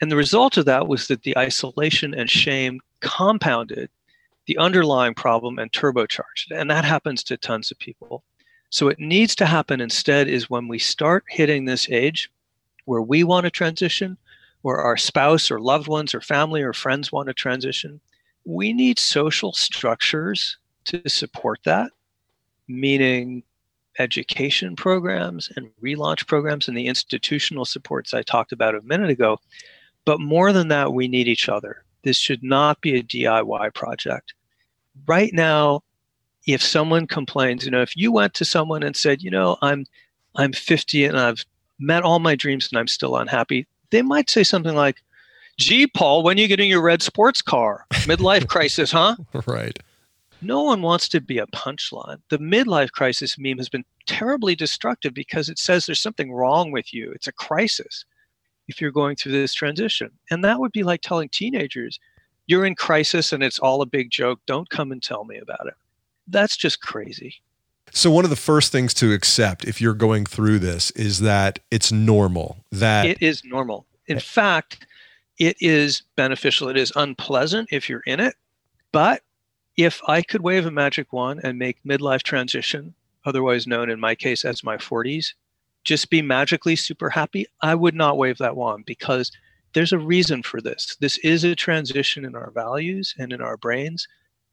[0.00, 3.88] And the result of that was that the isolation and shame compounded
[4.46, 6.56] the underlying problem and turbocharged it.
[6.56, 8.22] And that happens to tons of people.
[8.70, 12.30] So, it needs to happen instead is when we start hitting this age
[12.84, 14.16] where we want to transition,
[14.62, 18.00] where our spouse or loved ones or family or friends want to transition,
[18.44, 21.90] we need social structures to support that,
[22.68, 23.42] meaning
[23.98, 29.38] education programs and relaunch programs and the institutional supports I talked about a minute ago.
[30.06, 31.82] But more than that, we need each other.
[32.02, 34.32] This should not be a DIY project.
[35.06, 35.82] Right now,
[36.46, 39.84] if someone complains, you know, if you went to someone and said, you know, I'm
[40.36, 41.44] I'm 50 and I've
[41.78, 45.02] met all my dreams and I'm still unhappy, they might say something like,
[45.58, 47.86] Gee, Paul, when are you getting your red sports car?
[47.90, 49.16] Midlife crisis, huh?
[49.46, 49.78] Right.
[50.42, 52.18] No one wants to be a punchline.
[52.28, 56.92] The midlife crisis meme has been terribly destructive because it says there's something wrong with
[56.92, 57.10] you.
[57.12, 58.04] It's a crisis
[58.68, 60.10] if you're going through this transition.
[60.30, 61.98] And that would be like telling teenagers,
[62.46, 64.40] you're in crisis and it's all a big joke.
[64.46, 65.74] Don't come and tell me about it.
[66.28, 67.36] That's just crazy.
[67.92, 71.60] So one of the first things to accept if you're going through this is that
[71.70, 72.58] it's normal.
[72.72, 73.86] That it is normal.
[74.06, 74.86] In fact,
[75.38, 76.68] it is beneficial.
[76.68, 78.34] It is unpleasant if you're in it,
[78.92, 79.22] but
[79.76, 84.14] if I could wave a magic wand and make midlife transition, otherwise known in my
[84.14, 85.34] case as my 40s,
[85.86, 89.32] just be magically super happy, I would not wave that wand because
[89.72, 90.96] there's a reason for this.
[91.00, 94.06] This is a transition in our values and in our brains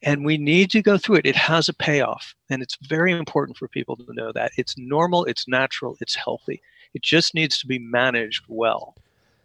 [0.04, 1.26] and we need to go through it.
[1.26, 2.36] It has a payoff.
[2.50, 4.52] And it's very important for people to know that.
[4.58, 6.62] It's normal, it's natural, it's healthy.
[6.94, 8.96] It just needs to be managed well.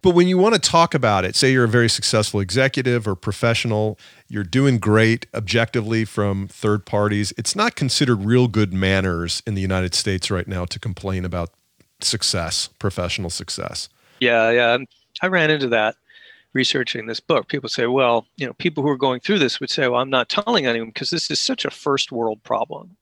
[0.00, 3.16] But when you want to talk about it, say you're a very successful executive or
[3.16, 3.98] professional,
[4.28, 9.60] you're doing great objectively from third parties, it's not considered real good manners in the
[9.60, 11.50] United States right now to complain about
[12.00, 13.88] success, professional success.
[14.20, 14.78] Yeah, yeah.
[15.22, 15.96] I ran into that
[16.52, 17.48] researching this book.
[17.48, 20.10] People say, well, you know, people who are going through this would say, well, I'm
[20.10, 22.96] not telling anyone because this is such a first world problem.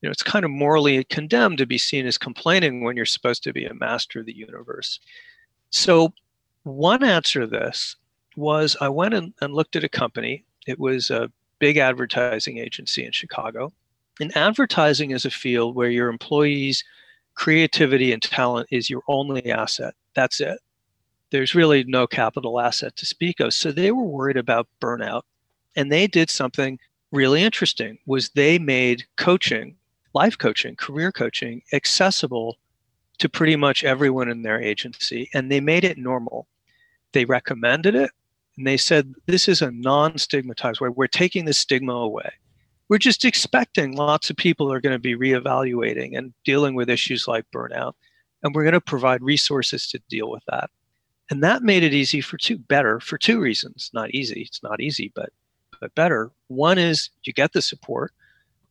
[0.00, 3.42] You know, it's kind of morally condemned to be seen as complaining when you're supposed
[3.44, 4.98] to be a master of the universe.
[5.70, 6.12] So,
[6.64, 7.96] one answer to this
[8.36, 10.44] was I went and, and looked at a company.
[10.66, 13.72] It was a big advertising agency in Chicago.
[14.20, 16.84] And advertising is a field where your employees'
[17.34, 19.94] creativity and talent is your only asset.
[20.14, 20.58] That's it
[21.32, 23.54] there's really no capital asset to speak of.
[23.54, 25.22] So they were worried about burnout.
[25.74, 26.78] And they did something
[27.10, 29.74] really interesting was they made coaching,
[30.14, 32.58] life coaching, career coaching accessible
[33.18, 36.46] to pretty much everyone in their agency and they made it normal.
[37.12, 38.10] They recommended it
[38.58, 40.90] and they said this is a non-stigmatized way.
[40.90, 42.30] We're taking the stigma away.
[42.92, 47.26] We're just expecting lots of people are going to be reevaluating and dealing with issues
[47.26, 47.94] like burnout
[48.42, 50.68] and we're going to provide resources to deal with that.
[51.30, 53.90] And that made it easy for two, better for two reasons.
[53.94, 55.30] Not easy, it's not easy, but
[55.80, 56.32] but better.
[56.48, 58.12] One is you get the support.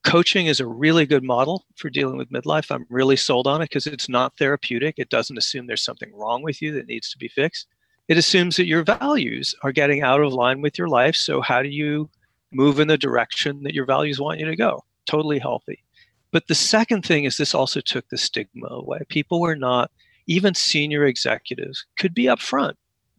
[0.04, 2.70] Coaching is a really good model for dealing with midlife.
[2.70, 5.00] I'm really sold on it because it's not therapeutic.
[5.00, 7.70] It doesn't assume there's something wrong with you that needs to be fixed.
[8.08, 11.16] It assumes that your values are getting out of line with your life.
[11.16, 12.08] So, how do you
[12.52, 14.84] move in the direction that your values want you to go?
[15.06, 15.84] Totally healthy.
[16.32, 19.00] But the second thing is this also took the stigma away.
[19.10, 19.92] People were not
[20.28, 22.76] even senior executives could be upfront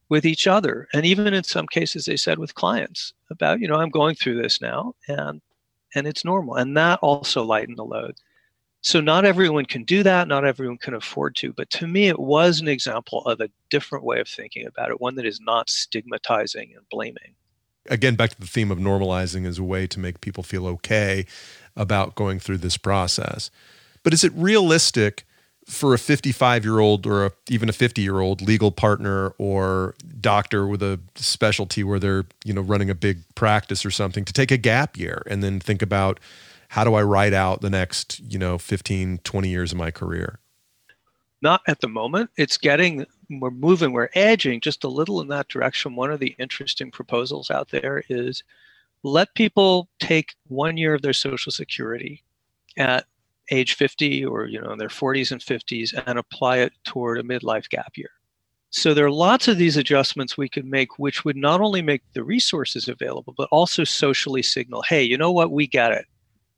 [0.09, 3.77] with each other and even in some cases they said with clients about you know
[3.77, 5.40] i'm going through this now and
[5.95, 8.14] and it's normal and that also lightened the load
[8.83, 12.18] so not everyone can do that not everyone can afford to but to me it
[12.18, 15.71] was an example of a different way of thinking about it one that is not
[15.71, 17.35] stigmatizing and blaming
[17.88, 21.27] again back to the theme of normalizing as a way to make people feel okay
[21.77, 23.51] about going through this process.
[24.03, 25.25] But is it realistic
[25.66, 29.95] for a 55 year old or a, even a 50 year old legal partner or
[30.21, 34.33] doctor with a specialty where they're you know running a big practice or something to
[34.33, 36.18] take a gap year and then think about
[36.71, 40.38] how do i write out the next you know 15 20 years of my career?
[41.42, 42.31] Not at the moment.
[42.37, 43.05] It's getting
[43.40, 45.97] we're moving we're edging just a little in that direction.
[45.97, 48.42] One of the interesting proposals out there is
[49.03, 52.23] let people take one year of their social security
[52.77, 53.07] at
[53.51, 57.23] age 50 or you know in their 40s and 50s and apply it toward a
[57.23, 58.11] midlife gap year.
[58.71, 62.03] So there are lots of these adjustments we could make which would not only make
[62.14, 65.51] the resources available but also socially signal hey you know what?
[65.51, 66.07] We get it.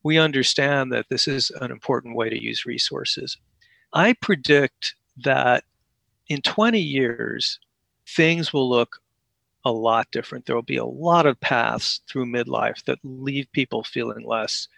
[0.03, 3.39] We understand that this is an important way to use resources.
[3.95, 5.65] I predict that
[6.29, 7.59] in 20 years
[8.09, 9.01] things will look
[9.65, 13.83] a lot different there will be a lot of paths through midlife that leave people
[13.83, 14.69] feeling less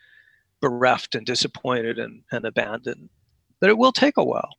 [0.61, 3.09] bereft and disappointed and, and abandoned.
[3.61, 4.57] But it will take a while.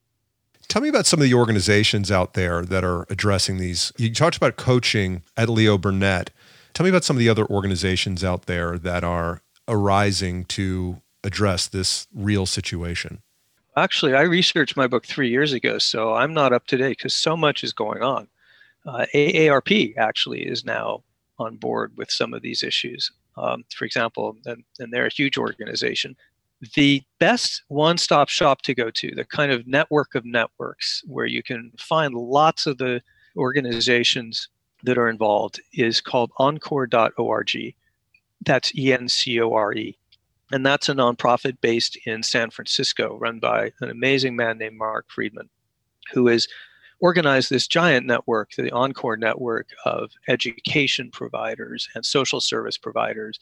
[0.67, 3.91] Tell me about some of the organizations out there that are addressing these.
[3.97, 6.32] You talked about coaching at Leo Burnett.
[6.73, 11.67] Tell me about some of the other organizations out there that are arising to address
[11.67, 13.21] this real situation.
[13.77, 17.15] Actually, I researched my book three years ago, so I'm not up to date because
[17.15, 18.27] so much is going on.
[18.85, 21.03] Uh, AARP actually is now
[21.39, 25.37] on board with some of these issues um, for example, and, and they're a huge
[25.37, 26.15] organization.
[26.73, 31.27] The best one stop shop to go to, the kind of network of networks where
[31.27, 33.01] you can find lots of the
[33.37, 34.49] organizations
[34.83, 37.75] that are involved, is called encore.org.
[38.43, 39.97] That's E N C O R E.
[40.51, 45.10] And that's a nonprofit based in San Francisco, run by an amazing man named Marc
[45.10, 45.49] Freedman,
[46.13, 46.47] who has
[46.99, 53.39] organized this giant network, the Encore network of education providers and social service providers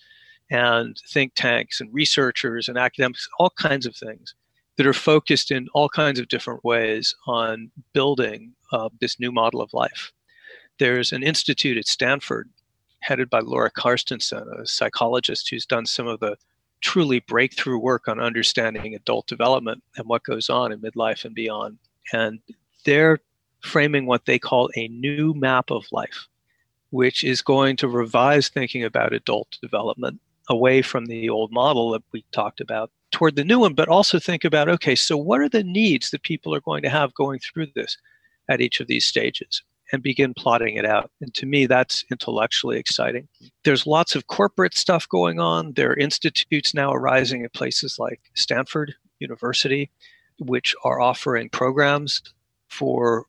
[0.49, 4.33] and think tanks and researchers and academics, all kinds of things
[4.77, 9.61] that are focused in all kinds of different ways on building uh, this new model
[9.61, 10.11] of life.
[10.79, 12.49] There's an institute at Stanford
[12.99, 16.35] headed by Laura Carstensen, a psychologist who's done some of the
[16.85, 21.79] truly breakthrough work on understanding adult development and what goes on in midlife and beyond.
[22.13, 22.39] And
[22.85, 23.17] they're
[23.63, 26.27] framing what they call a new map of life,
[26.91, 32.03] which is going to revise thinking about adult development away from the old model that
[32.13, 35.49] we talked about toward the new one, but also think about okay, so what are
[35.49, 37.97] the needs that people are going to have going through this
[38.47, 39.63] at each of these stages?
[39.91, 41.11] And begin plotting it out.
[41.21, 43.27] And to me, that's intellectually exciting.
[43.63, 45.73] There's lots of corporate stuff going on.
[45.73, 49.91] There are institutes now arising at places like Stanford University,
[50.39, 52.21] which are offering programs
[52.67, 53.25] for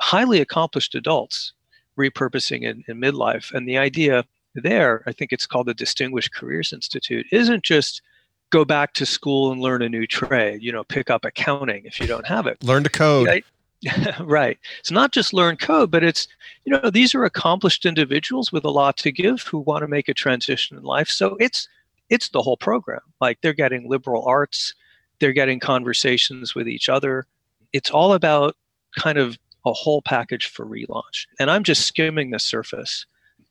[0.00, 1.52] highly accomplished adults
[1.98, 3.52] repurposing in, in midlife.
[3.52, 8.02] And the idea there, I think it's called the Distinguished Careers Institute, isn't just
[8.50, 12.00] go back to school and learn a new trade, you know, pick up accounting if
[12.00, 12.62] you don't have it.
[12.64, 13.44] Learn to code.
[14.20, 14.58] right.
[14.78, 16.28] It's not just learn code, but it's,
[16.64, 20.08] you know, these are accomplished individuals with a lot to give who want to make
[20.08, 21.08] a transition in life.
[21.08, 21.68] So it's
[22.10, 23.00] it's the whole program.
[23.20, 24.74] Like they're getting liberal arts,
[25.20, 27.26] they're getting conversations with each other.
[27.72, 28.56] It's all about
[28.98, 31.26] kind of a whole package for relaunch.
[31.38, 33.06] And I'm just skimming the surface.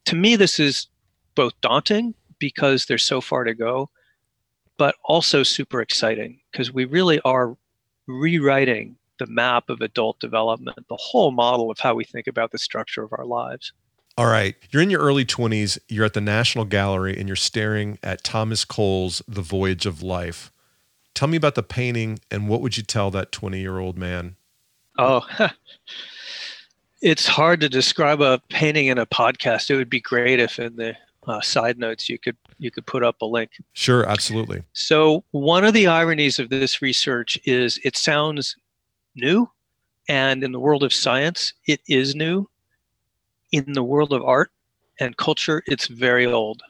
[0.05, 0.87] To me, this is
[1.35, 3.89] both daunting because there's so far to go,
[4.77, 7.55] but also super exciting because we really are
[8.07, 12.57] rewriting the map of adult development, the whole model of how we think about the
[12.57, 13.71] structure of our lives.
[14.17, 14.55] All right.
[14.71, 18.65] You're in your early 20s, you're at the National Gallery, and you're staring at Thomas
[18.65, 20.51] Cole's The Voyage of Life.
[21.13, 24.35] Tell me about the painting and what would you tell that 20 year old man?
[24.97, 25.21] Oh,
[27.01, 29.69] it's hard to describe a painting in a podcast.
[29.69, 30.95] It would be great if in the
[31.27, 33.51] uh, side notes you could you could put up a link.
[33.73, 34.63] Sure, absolutely.
[34.73, 38.55] So one of the ironies of this research is it sounds
[39.19, 39.49] new,
[40.07, 42.49] and in the world of science, it is new.
[43.51, 44.51] In the world of art
[44.99, 46.61] and culture, it's very old.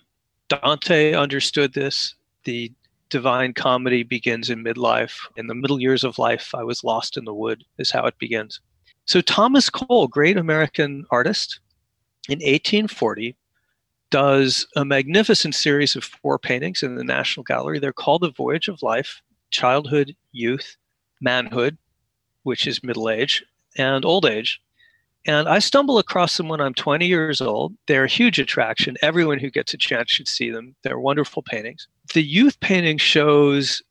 [0.50, 2.16] Dante understood this.
[2.44, 2.72] The
[3.10, 5.28] Divine Comedy begins in midlife.
[5.36, 8.18] In the middle years of life, I was lost in the wood, is how it
[8.20, 8.60] begins.
[9.06, 11.60] So, Thomas Cole, great American artist,
[12.28, 13.36] in 1840,
[14.12, 17.80] does a magnificent series of four paintings in the National Gallery.
[17.80, 20.78] They're called The Voyage of Life, Childhood, Youth,
[21.22, 21.78] Manhood,
[22.50, 23.46] which is middle age,
[23.78, 24.60] and old age.
[25.28, 27.76] And I stumble across them when I'm 20 years old.
[27.86, 28.98] They're a huge attraction.
[29.04, 30.76] Everyone who gets a chance should see them.
[30.82, 31.88] They're wonderful paintings.
[32.15, 33.84] The youth painting shows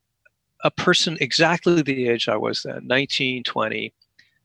[0.65, 3.93] a person exactly the age I was then, 19, 20,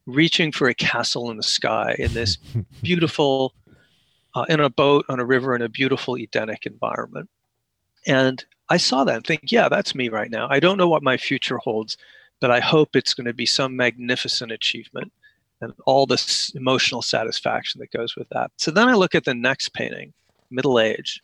[0.06, 2.38] reaching for a castle in the sky in this
[2.84, 3.56] beautiful,
[4.36, 7.28] uh, in a boat on a river in a beautiful Edenic environment.
[8.06, 10.48] And I saw that and think, yeah, that's me right now.
[10.52, 11.98] I don't know what my future holds,
[12.44, 15.14] but I hope it's going to be some magnificent achievement
[15.62, 18.52] and all this emotional satisfaction that goes with that.
[18.58, 20.12] So then I look at the next painting,
[20.52, 21.22] middle age,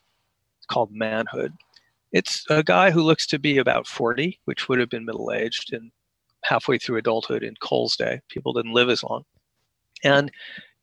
[0.70, 1.52] called Manhood.
[2.14, 5.74] It's a guy who looks to be about 40, which would have been middle aged
[5.74, 5.92] and
[6.46, 8.22] halfway through adulthood in Cole's day.
[8.30, 9.26] People didn't live as long.
[10.06, 10.32] And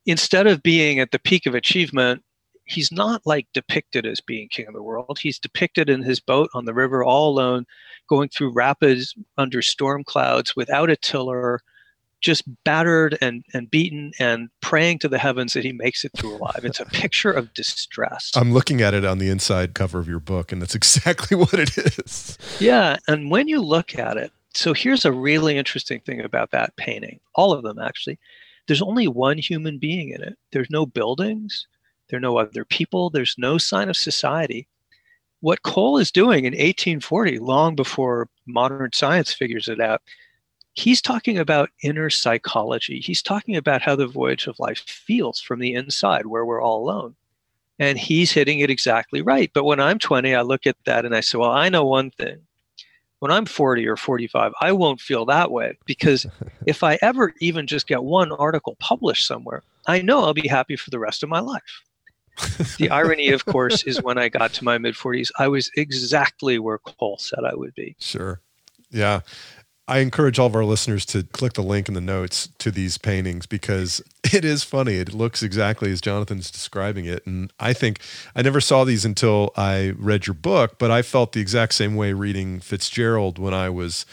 [0.05, 2.23] instead of being at the peak of achievement,
[2.67, 5.19] he's not like depicted as being king of the world.
[5.21, 7.65] He's depicted in his boat on the river all alone,
[8.09, 11.61] going through rapids under storm clouds without a tiller,
[12.21, 16.37] just battered and, and beaten and praying to the heavens that he makes it through
[16.37, 16.61] alive.
[16.65, 18.33] It's a picture of distress.
[18.35, 21.55] I'm looking at it on the inside cover of your book, and that's exactly what
[21.55, 22.37] it is.
[22.59, 22.97] Yeah.
[23.07, 27.21] And when you look at it, so here's a really interesting thing about that painting,
[27.35, 28.19] all of them actually.
[28.67, 30.37] There's only one human being in it.
[30.51, 31.69] There's no buildings,
[32.09, 34.69] there are no other people, there's no sign of society.
[35.41, 40.03] What Cole is doing in 1840, long before modern science figures it out,
[40.77, 43.01] he's talking about inner psychology.
[43.01, 46.83] He's talking about how the voyage of life feels from the inside, where we're all
[46.83, 47.17] alone.
[47.79, 49.51] And he's hitting it exactly right.
[49.53, 52.11] But when I'm 20, I look at that and I say, well, I know one
[52.11, 52.39] thing.
[53.19, 56.27] When I'm 40 or 45, I won't feel that way because
[56.67, 60.77] if I ever even just get one article published somewhere, I know I'll be happy
[60.77, 61.83] for the rest of my life.
[62.79, 66.59] The irony, of course, is when I got to my mid 40s, I was exactly
[66.59, 67.97] where Cole said I would be.
[67.99, 68.41] Sure.
[68.91, 69.21] Yeah.
[69.89, 72.99] I encourage all of our listeners to click the link in the notes to these
[72.99, 74.97] paintings because it is funny.
[74.97, 77.25] It looks exactly as Jonathan's describing it.
[77.27, 78.01] And I think
[78.35, 81.95] I never saw these until I read your book, but I felt the exact same
[81.95, 84.07] way reading Fitzgerald when I was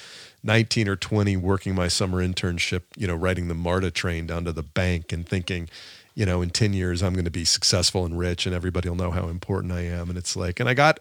[0.44, 4.52] 19 or 20 working my summer internship, you know, riding the MARTA train down to
[4.52, 5.70] the bank and thinking,
[6.16, 8.96] you know, in 10 years, I'm going to be successful and rich and everybody will
[8.96, 10.10] know how important I am.
[10.10, 11.00] And it's like, and I got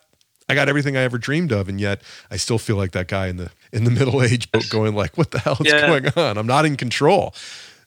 [0.48, 3.28] I got everything I ever dreamed of, and yet I still feel like that guy
[3.28, 5.86] in the in the middle age boat going like, "What the hell is yeah.
[5.86, 6.36] going on?
[6.36, 7.34] I'm not in control."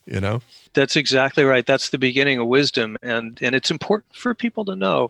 [0.06, 0.42] You know.
[0.74, 1.66] That's exactly right.
[1.66, 5.10] That's the beginning of wisdom, and and it's important for people to know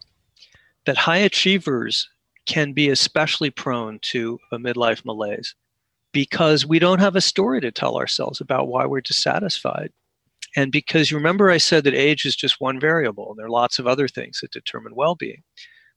[0.86, 2.10] that high achievers
[2.46, 5.56] can be especially prone to a midlife malaise
[6.12, 9.92] because we don't have a story to tell ourselves about why we're dissatisfied.
[10.56, 13.50] And because you remember, I said that age is just one variable, and there are
[13.50, 15.44] lots of other things that determine well being.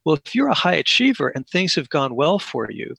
[0.05, 2.95] Well, if you're a high achiever and things have gone well for you,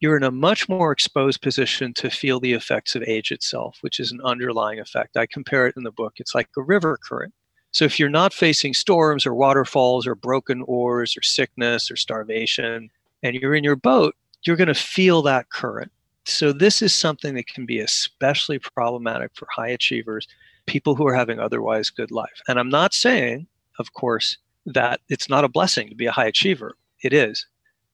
[0.00, 4.00] you're in a much more exposed position to feel the effects of age itself, which
[4.00, 5.16] is an underlying effect.
[5.16, 6.14] I compare it in the book.
[6.16, 7.32] It's like a river current.
[7.70, 12.90] So if you're not facing storms or waterfalls or broken oars or sickness or starvation,
[13.22, 15.90] and you're in your boat, you're going to feel that current.
[16.24, 20.26] So this is something that can be especially problematic for high achievers,
[20.66, 22.40] people who are having otherwise good life.
[22.48, 23.46] And I'm not saying,
[23.78, 24.36] of course,
[24.66, 26.76] that it's not a blessing to be a high achiever.
[27.02, 27.46] It is.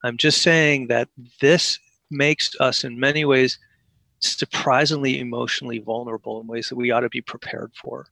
[0.03, 1.09] I'm just saying that
[1.41, 1.79] this
[2.11, 3.59] makes us, in many ways,
[4.19, 8.07] surprisingly emotionally vulnerable in ways that we ought to be prepared for.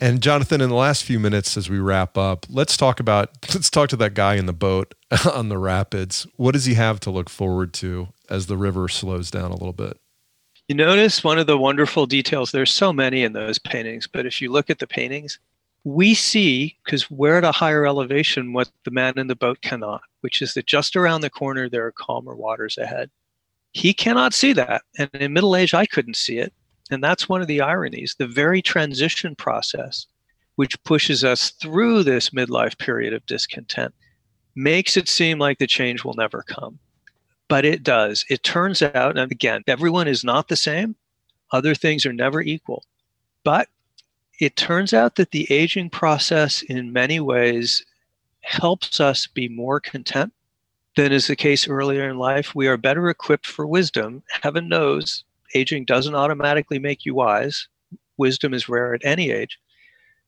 [0.00, 3.70] And Jonathan, in the last few minutes as we wrap up, let's talk about let's
[3.70, 4.94] talk to that guy in the boat
[5.32, 6.26] on the rapids.
[6.36, 9.72] What does he have to look forward to as the river slows down a little
[9.72, 9.98] bit?
[10.68, 14.42] You notice one of the wonderful details, there's so many in those paintings, but if
[14.42, 15.38] you look at the paintings,
[15.84, 20.02] we see, because we're at a higher elevation, what the man in the boat cannot,
[20.20, 23.10] which is that just around the corner there are calmer waters ahead.
[23.72, 24.82] He cannot see that.
[24.98, 26.52] And in middle age, I couldn't see it.
[26.90, 28.16] And that's one of the ironies.
[28.18, 30.06] The very transition process,
[30.56, 33.94] which pushes us through this midlife period of discontent,
[34.54, 36.78] makes it seem like the change will never come.
[37.48, 38.24] But it does.
[38.28, 40.96] It turns out, and again, everyone is not the same.
[41.50, 42.84] Other things are never equal.
[43.42, 43.68] But
[44.38, 47.84] it turns out that the aging process, in many ways,
[48.40, 50.32] helps us be more content
[50.96, 52.54] than is the case earlier in life.
[52.54, 54.22] We are better equipped for wisdom.
[54.42, 55.24] Heaven knows
[55.54, 57.68] aging doesn't automatically make you wise,
[58.16, 59.58] wisdom is rare at any age,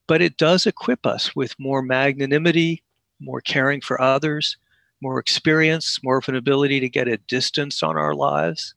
[0.06, 2.82] but it does equip us with more magnanimity,
[3.20, 4.56] more caring for others,
[5.02, 8.74] more experience, more of an ability to get a distance on our lives,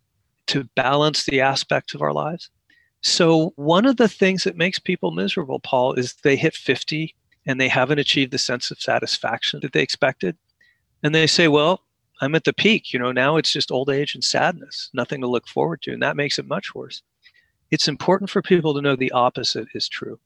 [0.47, 2.49] to balance the aspects of our lives.
[3.01, 7.13] So, one of the things that makes people miserable, Paul, is they hit 50
[7.45, 10.37] and they haven't achieved the sense of satisfaction that they expected.
[11.03, 11.81] And they say, well,
[12.21, 12.93] I'm at the peak.
[12.93, 15.91] You know, now it's just old age and sadness, nothing to look forward to.
[15.91, 17.01] And that makes it much worse.
[17.71, 20.19] It's important for people to know the opposite is true.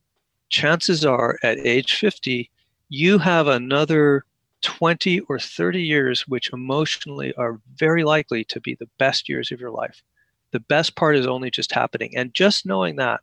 [0.50, 2.52] Chances are at age 50,
[2.89, 4.26] you have another
[4.68, 9.59] 20 or 30 years, which emotionally are very likely to be the best years of
[9.59, 10.03] your life
[10.51, 12.15] the best part is only just happening.
[12.15, 13.22] And just knowing that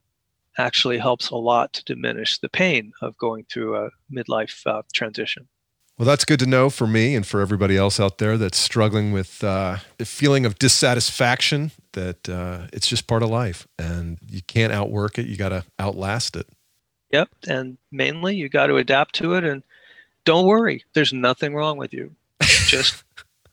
[0.59, 5.49] actually helps a lot to diminish the pain of going through a midlife uh, transition.
[5.99, 9.13] Well, that's good to know for me and for everybody else out there that's struggling
[9.13, 11.71] with uh, a feeling of dissatisfaction.
[11.93, 15.27] That uh, it's just part of life, and you can't outwork it.
[15.27, 16.49] You got to outlast it.
[17.13, 19.63] Yep, and mainly you got to adapt to it, and
[20.25, 20.85] don't worry.
[20.95, 22.15] There's nothing wrong with you.
[22.41, 23.05] Just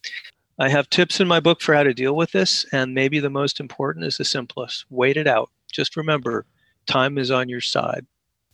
[0.60, 3.30] I have tips in my book for how to deal with this, and maybe the
[3.30, 5.50] most important is the simplest: wait it out.
[5.72, 6.46] Just remember,
[6.86, 8.06] time is on your side.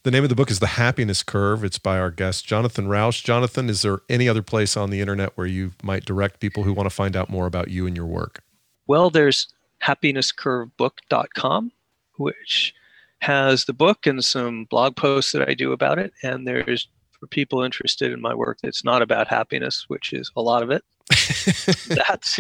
[0.03, 1.65] The name of the book is The Happiness Curve.
[1.65, 3.24] It's by our guest, Jonathan Rauch.
[3.24, 6.72] Jonathan, is there any other place on the internet where you might direct people who
[6.72, 8.41] want to find out more about you and your work?
[8.88, 9.49] Well, there's
[9.84, 11.72] happinesscurvebook.com,
[12.18, 12.74] which
[13.22, 16.13] has the book and some blog posts that I do about it.
[16.24, 16.88] And there's
[17.20, 20.72] for people interested in my work that's not about happiness, which is a lot of
[20.72, 20.84] it.
[21.88, 22.39] that's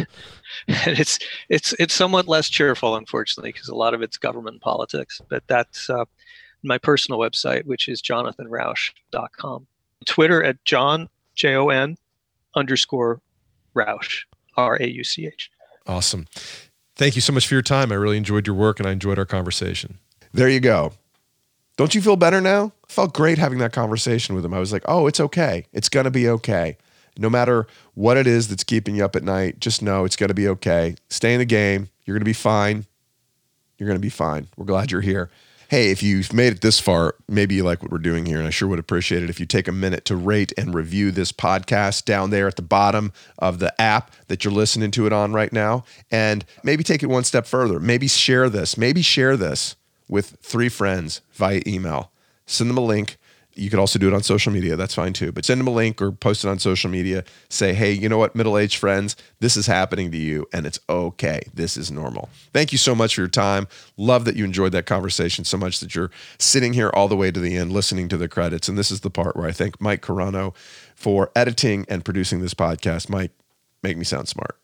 [0.67, 5.21] and it's it's it's somewhat less cheerful, unfortunately, because a lot of it's government politics.
[5.29, 6.03] But that's uh,
[6.63, 9.67] my personal website, which is jonathanrauch.com.
[10.05, 11.97] Twitter at John, J O N
[12.55, 13.21] underscore
[13.73, 14.25] Rauch,
[14.57, 15.49] R A U C H.
[15.85, 16.27] Awesome.
[16.95, 17.91] Thank you so much for your time.
[17.91, 19.99] I really enjoyed your work and I enjoyed our conversation.
[20.33, 20.93] There you go.
[21.77, 22.73] Don't you feel better now?
[22.89, 24.53] I felt great having that conversation with him.
[24.53, 25.65] I was like, oh, it's okay.
[25.71, 26.77] It's going to be okay.
[27.17, 30.27] No matter what it is that's keeping you up at night, just know it's going
[30.27, 30.95] to be okay.
[31.09, 31.89] Stay in the game.
[32.05, 32.85] You're going to be fine.
[33.77, 34.47] You're going to be fine.
[34.57, 35.29] We're glad you're here
[35.69, 38.37] hey, if you've made it this far, maybe you like what we're doing here.
[38.37, 41.11] And I sure would appreciate it if you take a minute to rate and review
[41.11, 45.13] this podcast down there at the bottom of the app that you're listening to it
[45.13, 45.83] on right now.
[46.09, 47.79] And maybe take it one step further.
[47.79, 48.77] Maybe share this.
[48.77, 49.75] Maybe share this
[50.07, 52.11] with three friends via email.
[52.45, 53.17] Send them a link
[53.57, 54.75] you could also do it on social media.
[54.75, 55.31] That's fine too.
[55.31, 57.23] But send them a link or post it on social media.
[57.49, 60.79] Say, hey, you know what, middle aged friends, this is happening to you and it's
[60.87, 61.41] okay.
[61.53, 62.29] This is normal.
[62.53, 63.67] Thank you so much for your time.
[63.97, 67.31] Love that you enjoyed that conversation so much that you're sitting here all the way
[67.31, 68.69] to the end listening to the credits.
[68.69, 70.55] And this is the part where I thank Mike Carano
[70.95, 73.09] for editing and producing this podcast.
[73.09, 73.31] Mike,
[73.81, 74.57] make me sound smart.